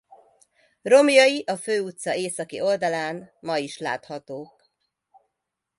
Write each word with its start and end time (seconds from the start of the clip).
Romjai 0.81 1.43
a 1.47 1.55
főutca 1.55 2.15
északi 2.15 2.61
oldalán 2.61 3.31
ma 3.39 3.57
is 3.57 3.77
láthatók. 3.77 4.69